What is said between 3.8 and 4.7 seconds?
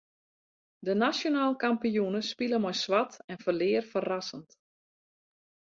ferrassend.